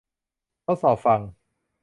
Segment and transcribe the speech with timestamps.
[0.65, 1.19] ทดสอบฟัง